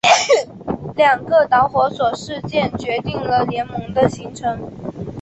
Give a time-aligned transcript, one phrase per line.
[0.95, 4.57] 两个导火索事件决定了联盟的形成。